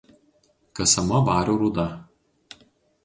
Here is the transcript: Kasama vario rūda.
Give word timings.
Kasama 0.79 1.19
vario 1.29 1.59
rūda. 1.63 1.87